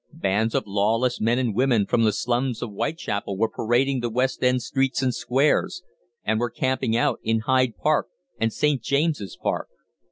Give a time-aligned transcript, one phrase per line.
[0.13, 4.41] Bands of lawless men and women from the slums of Whitechapel were parading the West
[4.43, 5.83] End streets and squares,
[6.23, 8.07] and were camping out in Hyde Park
[8.39, 8.81] and St.
[8.81, 9.67] James's Park.